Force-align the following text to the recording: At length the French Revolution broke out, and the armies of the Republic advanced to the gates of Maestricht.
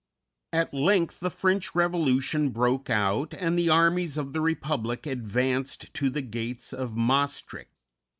At 0.51 0.73
length 0.73 1.19
the 1.19 1.29
French 1.29 1.75
Revolution 1.75 2.49
broke 2.49 2.89
out, 2.89 3.35
and 3.35 3.55
the 3.55 3.69
armies 3.69 4.17
of 4.17 4.33
the 4.33 4.41
Republic 4.41 5.05
advanced 5.05 5.93
to 5.93 6.09
the 6.09 6.23
gates 6.23 6.73
of 6.73 6.95
Maestricht. 6.97 7.69